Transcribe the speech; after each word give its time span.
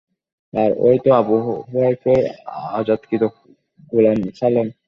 আর 0.53 0.69
ঐ 0.79 0.89
তো 1.03 1.09
আবু 1.13 1.35
হুযাইফার 1.45 2.21
আযাদকৃত 2.77 3.23
গোলাম 3.91 4.19
সালেম। 4.39 4.67